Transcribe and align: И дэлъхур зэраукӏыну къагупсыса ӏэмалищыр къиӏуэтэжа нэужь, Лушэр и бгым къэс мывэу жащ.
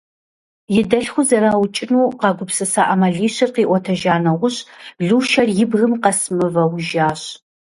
И 0.77 0.79
дэлъхур 0.89 1.25
зэраукӏыну 1.29 2.15
къагупсыса 2.19 2.81
ӏэмалищыр 2.87 3.49
къиӏуэтэжа 3.55 4.15
нэужь, 4.23 4.59
Лушэр 5.07 5.49
и 5.63 5.65
бгым 5.69 5.93
къэс 6.03 6.19
мывэу 6.37 6.73
жащ. 6.89 7.21